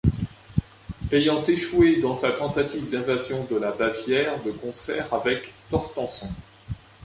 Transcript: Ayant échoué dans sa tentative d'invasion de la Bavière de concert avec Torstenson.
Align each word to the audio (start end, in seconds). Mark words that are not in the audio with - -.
Ayant 1.11 1.43
échoué 1.43 1.99
dans 1.99 2.15
sa 2.15 2.31
tentative 2.31 2.89
d'invasion 2.89 3.43
de 3.43 3.55
la 3.55 3.71
Bavière 3.71 4.43
de 4.43 4.49
concert 4.51 5.13
avec 5.13 5.53
Torstenson. 5.69 6.31